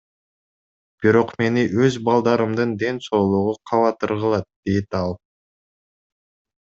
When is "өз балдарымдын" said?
1.83-2.71